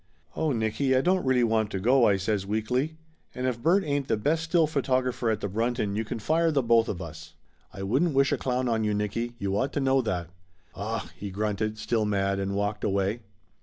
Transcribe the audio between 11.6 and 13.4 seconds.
still mad, and walked away.